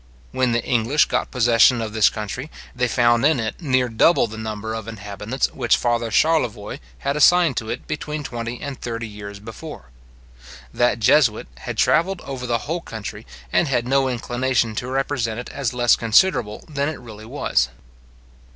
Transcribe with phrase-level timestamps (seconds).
[0.31, 4.35] When the English got possession of this country, they found in it near double the
[4.35, 9.39] number of inhabitants which father Charlevoix had assigned to it between twenty and thirty years
[9.39, 9.91] before.
[10.73, 15.49] That jesuit had travelled over the whole country, and had no inclination to represent it
[15.51, 17.69] as less inconsiderable than it really was.